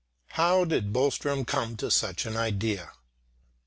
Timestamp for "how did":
0.29-0.91